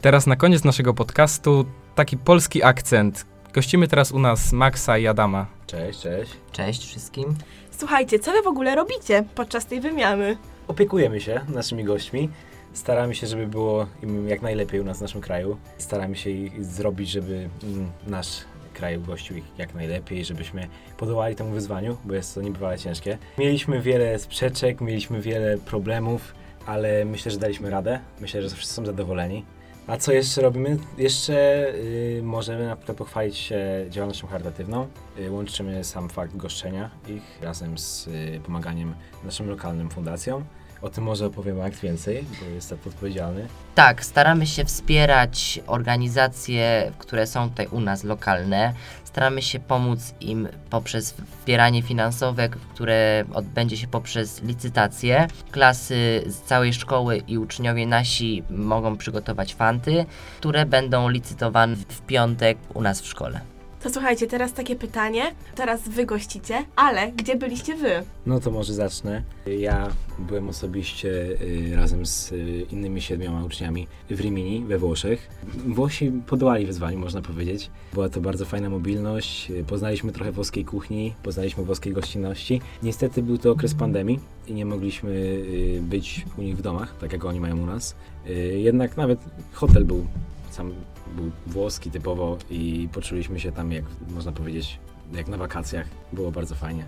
Teraz 0.02 0.28
na 0.28 0.36
koniec 0.36 0.64
naszego 0.64 0.94
podcastu 0.94 1.66
taki 1.96 2.18
polski 2.18 2.64
akcent. 2.64 3.26
Gościmy 3.54 3.88
teraz 3.88 4.12
u 4.12 4.20
nas 4.20 4.54
Maxa 4.54 4.98
i 4.98 5.08
Adama. 5.08 5.46
Cześć, 5.68 6.00
cześć. 6.00 6.32
Cześć 6.52 6.86
wszystkim. 6.86 7.36
Słuchajcie, 7.72 8.20
co 8.20 8.32
wy 8.32 8.42
w 8.42 8.48
ogóle 8.48 8.76
robicie 8.76 9.24
podczas 9.36 9.66
tej 9.66 9.82
wymiany? 9.82 10.38
Opiekujemy 10.68 11.22
się 11.22 11.42
naszymi 11.48 11.84
gośćmi. 11.84 12.30
Staramy 12.74 13.16
się, 13.16 13.28
żeby 13.28 13.48
było 13.48 13.88
im 14.04 14.28
jak 14.28 14.42
najlepiej 14.42 14.80
u 14.80 14.84
nas 14.84 14.98
w 14.98 15.02
naszym 15.02 15.22
kraju. 15.22 15.58
Staramy 15.78 16.16
się 16.16 16.30
ich 16.30 16.66
zrobić, 16.66 17.10
żeby 17.10 17.50
mm, 17.64 17.92
nasz 18.08 18.42
kraj 18.74 19.00
gościł 19.00 19.38
ich 19.38 19.44
jak 19.58 19.74
najlepiej, 19.74 20.26
żebyśmy 20.26 20.68
podołali 20.98 21.36
temu 21.36 21.52
wyzwaniu, 21.52 21.98
bo 22.06 22.14
jest 22.14 22.36
to 22.36 22.42
niebywale 22.42 22.78
ciężkie. 22.78 23.18
Mieliśmy 23.38 23.82
wiele 23.82 24.20
sprzeczek, 24.20 24.82
mieliśmy 24.82 25.22
wiele 25.22 25.58
problemów, 25.58 26.34
ale 26.66 27.06
myślę, 27.06 27.32
że 27.32 27.38
daliśmy 27.38 27.70
radę. 27.70 28.00
Myślę, 28.22 28.42
że 28.42 28.56
wszyscy 28.56 28.74
są 28.74 28.86
zadowoleni. 28.86 29.46
A 29.88 29.98
co 29.98 30.12
jeszcze 30.12 30.42
robimy? 30.42 30.78
Jeszcze 30.98 31.34
y, 31.76 32.22
możemy 32.24 32.68
na 32.68 32.76
przykład 32.76 32.98
pochwalić 32.98 33.38
się 33.38 33.86
działalnością 33.90 34.28
charytatywną. 34.28 34.88
Y, 35.20 35.32
łączymy 35.32 35.84
sam 35.84 36.10
fakt 36.10 36.38
goszczenia 36.38 36.90
ich 37.08 37.42
razem 37.42 37.78
z 37.78 38.08
y, 38.08 38.40
pomaganiem 38.46 38.96
naszym 39.24 39.50
lokalnym 39.50 39.90
fundacjom. 39.90 40.44
O 40.82 40.90
tym 40.90 41.04
może 41.04 41.26
opowie 41.26 41.54
Max 41.54 41.80
więcej, 41.80 42.26
bo 42.42 42.46
jest 42.46 42.68
za 42.68 42.78
to 42.78 42.90
odpowiedzialny. 42.90 43.48
Tak, 43.76 44.06
staramy 44.06 44.48
się 44.48 44.66
wspierać 44.66 45.60
organizacje, 45.68 46.92
które 46.98 47.28
są 47.28 47.50
tutaj 47.50 47.68
u 47.68 47.80
nas 47.80 48.04
lokalne. 48.04 48.74
Staramy 49.16 49.42
się 49.42 49.60
pomóc 49.60 50.14
im 50.22 50.48
poprzez 50.70 51.14
wspieranie 51.14 51.82
finansowe, 51.82 52.50
które 52.50 53.24
odbędzie 53.34 53.78
się 53.78 53.88
poprzez 53.88 54.44
licytacje. 54.44 55.28
Klasy 55.52 56.24
z 56.28 56.42
całej 56.42 56.74
szkoły 56.74 57.18
i 57.18 57.38
uczniowie 57.38 57.88
nasi 57.88 58.44
mogą 58.50 58.98
przygotować 58.98 59.56
fanty, 59.56 60.06
które 60.40 60.66
będą 60.66 61.10
licytowane 61.10 61.76
w 61.76 62.02
piątek 62.02 62.58
u 62.74 62.82
nas 62.82 63.02
w 63.02 63.08
szkole. 63.08 63.55
To 63.86 63.92
słuchajcie, 63.92 64.28
teraz 64.28 64.54
takie 64.54 64.76
pytanie. 64.76 65.24
Teraz 65.56 65.90
wy 65.90 66.06
gościcie, 66.06 66.66
ale 66.76 67.12
gdzie 67.12 67.36
byliście 67.36 67.76
wy? 67.76 67.90
No 68.26 68.40
to 68.40 68.52
może 68.52 68.74
zacznę. 68.74 69.24
Ja 69.60 69.88
byłem 70.20 70.50
osobiście 70.50 71.10
y, 71.10 71.76
razem 71.76 72.06
z 72.06 72.32
y, 72.32 72.66
innymi 72.72 73.02
siedmioma 73.02 73.46
uczniami 73.46 73.88
w 74.10 74.20
Rimini 74.20 74.66
we 74.66 74.78
Włoszech. 74.78 75.30
Włosi 75.68 76.12
podołali 76.28 76.66
wyzwaniu, 76.66 77.00
można 77.00 77.22
powiedzieć. 77.22 77.70
Była 77.94 78.10
to 78.10 78.22
bardzo 78.22 78.46
fajna 78.46 78.70
mobilność. 78.70 79.52
Poznaliśmy 79.68 80.12
trochę 80.12 80.32
włoskiej 80.32 80.66
kuchni, 80.66 81.14
poznaliśmy 81.24 81.64
włoskiej 81.64 81.94
gościnności. 81.94 82.62
Niestety 82.84 83.24
był 83.24 83.38
to 83.38 83.52
okres 83.52 83.74
pandemii 83.74 84.20
i 84.48 84.54
nie 84.54 84.66
mogliśmy 84.66 85.12
y, 85.12 85.80
być 85.82 86.26
u 86.38 86.42
nich 86.42 86.58
w 86.58 86.62
domach, 86.62 86.96
tak 87.02 87.14
jak 87.14 87.26
oni 87.26 87.40
mają 87.40 87.64
u 87.64 87.66
nas. 87.66 87.96
Y, 88.30 88.60
Jednak 88.60 88.98
nawet 88.98 89.20
hotel 89.54 89.86
był 89.86 90.06
sam 90.50 90.74
był 91.16 91.32
włoski 91.48 91.92
typowo 91.92 92.38
i 92.50 92.90
poczuliśmy 92.94 93.40
się 93.40 93.52
tam, 93.52 93.72
jak 93.72 93.86
można 94.10 94.32
powiedzieć, 94.32 94.80
jak 95.14 95.28
na 95.28 95.38
wakacjach. 95.38 95.88
Było 96.14 96.32
bardzo 96.32 96.56
fajnie. 96.56 96.86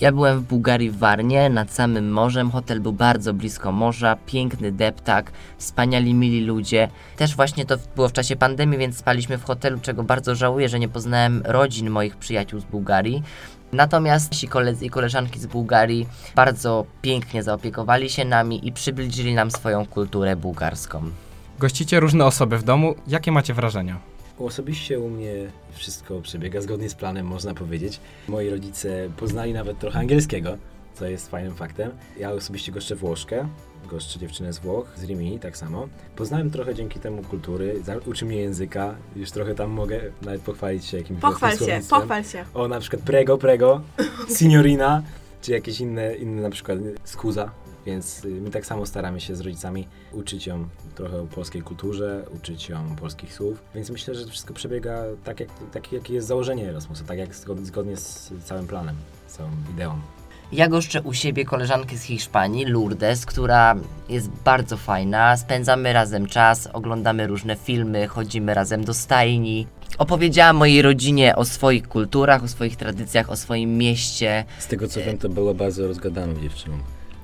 Ja 0.00 0.12
byłem 0.12 0.40
w 0.40 0.42
Bułgarii 0.42 0.90
w 0.90 0.98
Warnie, 0.98 1.50
nad 1.50 1.72
samym 1.72 2.12
morzem. 2.12 2.50
Hotel 2.50 2.80
był 2.80 2.92
bardzo 2.92 3.34
blisko 3.34 3.72
morza, 3.72 4.16
piękny 4.26 4.72
deptak, 4.72 5.32
wspaniali 5.58 6.14
mili 6.14 6.44
ludzie. 6.44 6.88
Też 7.16 7.36
właśnie 7.36 7.66
to 7.66 7.76
było 7.94 8.08
w 8.08 8.12
czasie 8.12 8.36
pandemii, 8.36 8.78
więc 8.78 8.96
spaliśmy 8.96 9.38
w 9.38 9.44
hotelu, 9.44 9.78
czego 9.82 10.02
bardzo 10.02 10.34
żałuję, 10.34 10.68
że 10.68 10.78
nie 10.78 10.88
poznałem 10.88 11.42
rodzin 11.44 11.90
moich 11.90 12.16
przyjaciół 12.16 12.60
z 12.60 12.64
Bułgarii. 12.64 13.22
Natomiast 13.72 14.32
nasi 14.32 14.48
koledzy 14.48 14.86
i 14.86 14.90
koleżanki 14.90 15.40
z 15.40 15.46
Bułgarii 15.46 16.06
bardzo 16.34 16.86
pięknie 17.02 17.42
zaopiekowali 17.42 18.10
się 18.10 18.24
nami 18.24 18.68
i 18.68 18.72
przybliżyli 18.72 19.34
nam 19.34 19.50
swoją 19.50 19.86
kulturę 19.86 20.36
bułgarską. 20.36 21.02
Gościcie 21.58 22.00
różne 22.00 22.24
osoby 22.24 22.58
w 22.58 22.62
domu. 22.62 22.94
Jakie 23.06 23.32
macie 23.32 23.54
wrażenia? 23.54 23.98
Osobiście 24.38 25.00
u 25.00 25.10
mnie 25.10 25.32
wszystko 25.72 26.20
przebiega 26.20 26.60
zgodnie 26.60 26.90
z 26.90 26.94
planem, 26.94 27.26
można 27.26 27.54
powiedzieć. 27.54 28.00
Moi 28.28 28.50
rodzice 28.50 29.08
poznali 29.16 29.52
nawet 29.52 29.78
trochę 29.78 29.98
angielskiego, 29.98 30.56
co 30.94 31.06
jest 31.06 31.30
fajnym 31.30 31.54
faktem. 31.54 31.90
Ja 32.18 32.30
osobiście 32.30 32.72
goszczę 32.72 32.96
Włoszkę, 32.96 33.48
goszczę 33.90 34.18
dziewczynę 34.18 34.52
z 34.52 34.58
Włoch, 34.58 34.92
z 34.96 35.04
Rimini 35.04 35.38
tak 35.38 35.56
samo. 35.56 35.88
Poznałem 36.16 36.50
trochę 36.50 36.74
dzięki 36.74 37.00
temu 37.00 37.22
kultury, 37.22 37.82
uczy 38.06 38.24
mnie 38.24 38.36
języka, 38.36 38.94
już 39.16 39.30
trochę 39.30 39.54
tam 39.54 39.70
mogę 39.70 40.00
nawet 40.22 40.40
pochwalić 40.40 40.84
się 40.84 40.96
jakimś 40.96 41.20
Pochwal 41.20 41.58
się, 41.58 41.80
pochwal 41.90 42.24
się. 42.24 42.44
O, 42.54 42.68
na 42.68 42.80
przykład 42.80 43.02
prego, 43.02 43.38
prego, 43.38 43.80
signorina, 44.38 45.02
czy 45.42 45.52
jakieś 45.52 45.80
inne, 45.80 46.14
inne 46.14 46.42
na 46.42 46.50
przykład 46.50 46.78
skuza. 47.04 47.50
Więc 47.88 48.24
y, 48.24 48.28
my 48.28 48.50
tak 48.50 48.66
samo 48.66 48.86
staramy 48.86 49.20
się 49.20 49.36
z 49.36 49.40
rodzicami 49.40 49.88
uczyć 50.12 50.46
ją 50.46 50.68
trochę 50.94 51.20
o 51.20 51.26
polskiej 51.26 51.62
kulturze, 51.62 52.24
uczyć 52.36 52.68
ją 52.68 52.96
polskich 52.96 53.34
słów. 53.34 53.62
Więc 53.74 53.90
myślę, 53.90 54.14
że 54.14 54.24
to 54.24 54.30
wszystko 54.30 54.54
przebiega 54.54 55.02
tak, 55.24 55.40
jak, 55.40 55.48
tak 55.72 55.92
jakie 55.92 56.14
jest 56.14 56.26
założenie 56.28 56.68
Erasmusa, 56.68 57.04
tak 57.04 57.18
jak 57.18 57.30
zgod- 57.34 57.64
zgodnie 57.64 57.96
z 57.96 58.32
całym 58.44 58.66
planem, 58.66 58.96
całą 59.28 59.50
ideą. 59.74 59.92
Ja 60.52 60.68
goszczę 60.68 61.02
u 61.02 61.12
siebie 61.12 61.44
koleżankę 61.44 61.96
z 61.96 62.02
Hiszpanii, 62.02 62.64
Lourdes, 62.64 63.26
która 63.26 63.76
jest 64.08 64.28
bardzo 64.44 64.76
fajna. 64.76 65.36
Spędzamy 65.36 65.92
razem 65.92 66.26
czas, 66.26 66.68
oglądamy 66.72 67.26
różne 67.26 67.56
filmy, 67.56 68.08
chodzimy 68.08 68.54
razem 68.54 68.84
do 68.84 68.94
stajni. 68.94 69.66
Opowiedziała 69.98 70.52
mojej 70.52 70.82
rodzinie 70.82 71.36
o 71.36 71.44
swoich 71.44 71.88
kulturach, 71.88 72.44
o 72.44 72.48
swoich 72.48 72.76
tradycjach, 72.76 73.30
o 73.30 73.36
swoim 73.36 73.78
mieście. 73.78 74.44
Z 74.58 74.66
tego 74.66 74.88
co 74.88 75.00
wiem, 75.00 75.18
to 75.18 75.28
była 75.28 75.54
bardzo 75.54 75.86
rozgadaną 75.88 76.40
dziewczyną. 76.40 76.78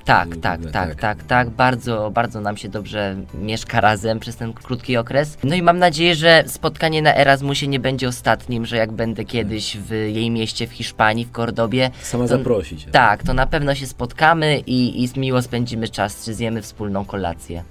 Tak, 0.04 0.36
tak, 0.36 0.60
no 0.60 0.70
tak, 0.70 0.88
tak. 0.88 1.00
tak, 1.00 1.22
tak. 1.26 1.50
Bardzo, 1.50 2.10
bardzo 2.10 2.40
nam 2.40 2.56
się 2.56 2.68
dobrze 2.68 3.16
mieszka 3.34 3.80
razem 3.80 4.20
przez 4.20 4.36
ten 4.36 4.52
krótki 4.52 4.96
okres. 4.96 5.38
No 5.44 5.54
i 5.54 5.62
mam 5.62 5.78
nadzieję, 5.78 6.14
że 6.14 6.44
spotkanie 6.46 7.02
na 7.02 7.14
Erasmusie 7.16 7.68
nie 7.68 7.80
będzie 7.80 8.08
ostatnim, 8.08 8.66
że 8.66 8.76
jak 8.76 8.92
będę 8.92 9.24
kiedyś 9.24 9.76
w 9.76 9.90
jej 9.90 10.30
mieście 10.30 10.66
w 10.66 10.72
Hiszpanii, 10.72 11.24
w 11.24 11.32
Kordobie, 11.32 11.90
Sama 12.02 12.24
To- 12.24 12.28
zaprosić. 12.28 12.86
tak, 12.92 13.22
to 13.22 13.34
na 13.34 13.46
pewno 13.46 13.74
się 13.74 13.86
spotkamy 13.86 14.58
i, 14.66 15.04
i 15.04 15.20
miło 15.20 15.42
spędzimy 15.42 15.88
czas, 15.88 16.24
czy 16.24 16.34
zjemy 16.34 16.62
wspólną 16.62 17.04
kolację. 17.04 17.64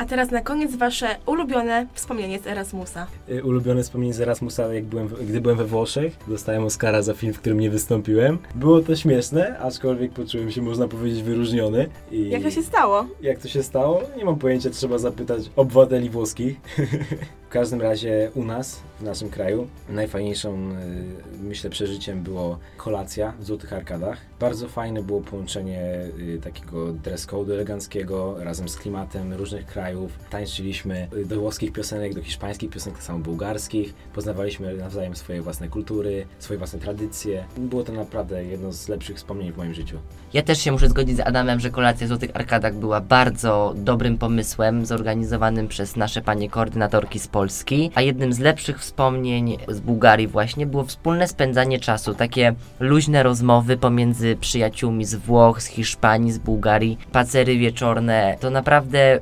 A 0.00 0.04
teraz 0.04 0.30
na 0.30 0.40
koniec 0.40 0.76
wasze 0.76 1.16
ulubione 1.26 1.86
wspomnienie 1.94 2.38
z 2.38 2.46
Erasmusa. 2.46 3.06
Y, 3.28 3.44
Ulubione 3.44 3.82
wspomnienie 3.82 4.14
z 4.14 4.20
Erasmusa, 4.20 4.74
jak 4.74 4.84
byłem, 4.84 5.08
gdy 5.08 5.40
byłem 5.40 5.58
we 5.58 5.64
Włoszech. 5.64 6.16
Dostałem 6.28 6.64
Oscara 6.64 7.02
za 7.02 7.14
film, 7.14 7.32
w 7.32 7.40
którym 7.40 7.60
nie 7.60 7.70
wystąpiłem. 7.70 8.38
Było 8.54 8.80
to 8.80 8.96
śmieszne, 8.96 9.58
aczkolwiek 9.58 10.12
poczułem 10.12 10.50
się, 10.50 10.62
można 10.62 10.88
powiedzieć, 10.88 11.22
wyróżniony. 11.22 11.88
I 12.10 12.28
Jak 12.28 12.42
to 12.42 12.50
się 12.50 12.62
stało? 12.62 13.06
Jak 13.20 13.38
to 13.38 13.48
się 13.48 13.62
stało? 13.62 14.02
Nie 14.16 14.24
mam 14.24 14.38
pojęcia, 14.38 14.70
trzeba 14.70 14.98
zapytać 14.98 15.50
obywateli 15.56 16.10
włoskich. 16.10 16.60
w 17.50 17.52
każdym 17.52 17.80
razie 17.80 18.30
u 18.34 18.44
nas, 18.44 18.82
w 19.00 19.02
naszym 19.02 19.30
kraju, 19.30 19.66
najfajniejszą, 19.88 20.54
y, 20.54 21.42
myślę, 21.42 21.70
przeżyciem 21.70 22.22
było 22.22 22.58
kolacja 22.76 23.32
w 23.38 23.44
Złotych 23.44 23.72
Arkadach. 23.72 24.18
Bardzo 24.40 24.68
fajne 24.68 25.02
było 25.02 25.20
połączenie 25.20 25.80
y, 26.18 26.40
takiego 26.42 26.92
dress 26.92 27.26
code'u 27.26 27.52
eleganckiego 27.52 28.44
razem 28.44 28.68
z 28.68 28.76
klimatem 28.76 29.32
różnych 29.32 29.66
krajów. 29.66 29.89
Tańczyliśmy 30.30 31.08
y, 31.16 31.24
do 31.24 31.40
włoskich 31.40 31.72
piosenek, 31.72 32.14
do 32.14 32.22
hiszpańskich 32.22 32.70
piosenek, 32.70 32.98
tak 32.98 33.04
samo 33.04 33.18
bułgarskich. 33.18 33.94
Poznawaliśmy 34.14 34.74
nawzajem 34.74 35.16
swoje 35.16 35.42
własne 35.42 35.68
kultury, 35.68 36.26
swoje 36.38 36.58
własne 36.58 36.78
tradycje. 36.78 37.44
Było 37.56 37.84
to 37.84 37.92
naprawdę 37.92 38.44
jedno 38.44 38.72
z 38.72 38.88
lepszych 38.88 39.16
wspomnień 39.16 39.52
w 39.52 39.56
moim 39.56 39.74
życiu. 39.74 39.98
Ja 40.32 40.42
też 40.42 40.58
się 40.58 40.72
muszę 40.72 40.88
zgodzić 40.88 41.16
z 41.16 41.20
Adamem, 41.20 41.60
że 41.60 41.70
kolacja 41.70 42.06
w 42.06 42.08
Złotych 42.08 42.30
Arkadach 42.34 42.74
była 42.74 43.00
bardzo 43.00 43.74
dobrym 43.76 44.18
pomysłem, 44.18 44.86
zorganizowanym 44.86 45.68
przez 45.68 45.96
nasze 45.96 46.22
panie 46.22 46.50
koordynatorki 46.50 47.18
z 47.18 47.28
Polski. 47.28 47.90
A 47.94 48.02
jednym 48.02 48.32
z 48.32 48.38
lepszych 48.38 48.78
wspomnień 48.78 49.58
z 49.68 49.80
Bułgarii 49.80 50.26
właśnie 50.26 50.66
było 50.66 50.84
wspólne 50.84 51.28
spędzanie 51.28 51.80
czasu, 51.80 52.14
takie 52.14 52.54
luźne 52.80 53.22
rozmowy 53.22 53.76
pomiędzy 53.76 54.36
przyjaciółmi 54.36 55.04
z 55.04 55.14
Włoch, 55.14 55.62
z 55.62 55.66
Hiszpanii, 55.66 56.32
z 56.32 56.38
Bułgarii, 56.38 56.98
pacery 57.12 57.58
wieczorne. 57.58 58.36
To 58.40 58.50
naprawdę 58.50 59.20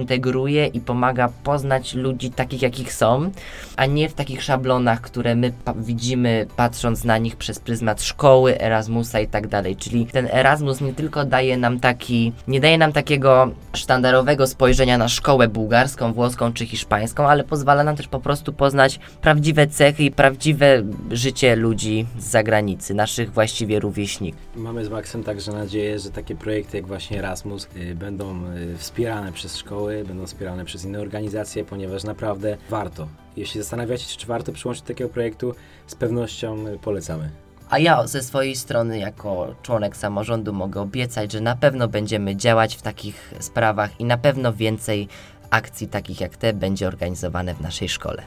integruje 0.00 0.66
i 0.66 0.80
pomaga 0.80 1.28
poznać 1.44 1.94
ludzi 1.94 2.30
takich, 2.30 2.62
jakich 2.62 2.92
są, 2.92 3.30
a 3.76 3.86
nie 3.86 4.08
w 4.08 4.14
takich 4.14 4.42
szablonach, 4.42 5.00
które 5.00 5.34
my 5.34 5.52
pa- 5.64 5.74
widzimy 5.74 6.46
patrząc 6.56 7.04
na 7.04 7.18
nich 7.18 7.36
przez 7.36 7.58
pryzmat 7.58 8.02
szkoły, 8.02 8.60
Erasmusa 8.60 9.20
i 9.20 9.26
tak 9.28 9.46
dalej. 9.48 9.76
Czyli 9.76 10.06
ten 10.06 10.28
Erasmus 10.32 10.80
nie 10.80 10.94
tylko 10.94 11.24
daje 11.24 11.56
nam 11.56 11.80
taki, 11.80 12.32
nie 12.48 12.60
daje 12.60 12.78
nam 12.78 12.92
takiego 12.92 13.50
sztandarowego 13.74 14.46
spojrzenia 14.46 14.98
na 14.98 15.08
szkołę 15.08 15.48
bułgarską, 15.48 16.12
włoską 16.12 16.52
czy 16.52 16.66
hiszpańską, 16.66 17.28
ale 17.28 17.44
pozwala 17.44 17.84
nam 17.84 17.96
też 17.96 18.08
po 18.08 18.20
prostu 18.20 18.52
poznać 18.52 19.00
prawdziwe 19.20 19.66
cechy 19.66 20.02
i 20.02 20.10
prawdziwe 20.10 20.82
życie 21.10 21.56
ludzi 21.56 22.06
z 22.18 22.24
zagranicy, 22.24 22.94
naszych 22.94 23.32
właściwie 23.32 23.80
rówieśników. 23.80 24.40
Mamy 24.56 24.84
z 24.84 24.88
Maxem 24.88 25.24
także 25.24 25.52
nadzieję, 25.52 25.98
że 25.98 26.10
takie 26.10 26.34
projekty 26.34 26.76
jak 26.76 26.86
właśnie 26.86 27.18
Erasmus 27.18 27.68
y, 27.76 27.94
będą 27.94 28.44
y, 28.74 28.78
wspierane 28.78 29.32
przez 29.32 29.56
szkoły, 29.56 29.89
będą 30.04 30.26
wspierane 30.26 30.64
przez 30.64 30.84
inne 30.84 31.00
organizacje, 31.00 31.64
ponieważ 31.64 32.04
naprawdę 32.04 32.56
warto. 32.70 33.08
Jeśli 33.36 33.60
zastanawiacie 33.60 34.04
się, 34.04 34.18
czy 34.18 34.26
warto 34.26 34.52
przyłączyć 34.52 34.82
do 34.82 34.88
takiego 34.88 35.10
projektu, 35.10 35.54
z 35.86 35.94
pewnością 35.94 36.64
polecamy. 36.82 37.30
A 37.70 37.78
ja 37.78 38.06
ze 38.06 38.22
swojej 38.22 38.56
strony, 38.56 38.98
jako 38.98 39.54
członek 39.62 39.96
samorządu, 39.96 40.52
mogę 40.52 40.80
obiecać, 40.80 41.32
że 41.32 41.40
na 41.40 41.56
pewno 41.56 41.88
będziemy 41.88 42.36
działać 42.36 42.76
w 42.76 42.82
takich 42.82 43.34
sprawach 43.40 44.00
i 44.00 44.04
na 44.04 44.18
pewno 44.18 44.52
więcej 44.52 45.08
akcji 45.50 45.88
takich 45.88 46.20
jak 46.20 46.36
te 46.36 46.52
będzie 46.52 46.88
organizowane 46.88 47.54
w 47.54 47.60
naszej 47.60 47.88
szkole. 47.88 48.22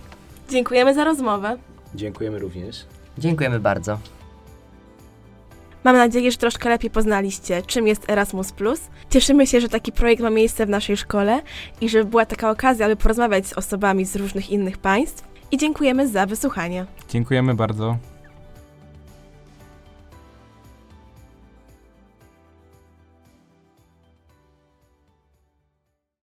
Dziękujemy 0.49 0.93
za 0.93 1.03
rozmowę. 1.03 1.57
Dziękujemy 1.95 2.39
również. 2.39 2.85
Dziękujemy 3.17 3.59
bardzo. 3.59 3.99
Mam 5.83 5.95
nadzieję, 5.95 6.31
że 6.31 6.37
troszkę 6.37 6.69
lepiej 6.69 6.89
poznaliście, 6.89 7.61
czym 7.61 7.87
jest 7.87 8.09
Erasmus. 8.09 8.53
Cieszymy 9.09 9.47
się, 9.47 9.61
że 9.61 9.69
taki 9.69 9.91
projekt 9.91 10.21
ma 10.21 10.29
miejsce 10.29 10.65
w 10.65 10.69
naszej 10.69 10.97
szkole 10.97 11.41
i 11.81 11.89
że 11.89 12.03
była 12.03 12.25
taka 12.25 12.49
okazja, 12.49 12.85
aby 12.85 12.95
porozmawiać 12.95 13.47
z 13.47 13.53
osobami 13.53 14.05
z 14.05 14.15
różnych 14.15 14.49
innych 14.49 14.77
państw. 14.77 15.27
I 15.51 15.57
dziękujemy 15.57 16.07
za 16.07 16.25
wysłuchanie. 16.25 16.85
Dziękujemy 17.09 17.53
bardzo. 17.53 17.97